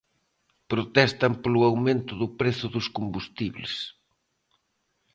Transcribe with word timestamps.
Protestan 0.71 1.33
polo 1.41 1.59
aumento 1.69 2.13
do 2.21 2.27
prezo 2.39 2.67
dos 2.75 2.87
combustibles. 2.97 3.73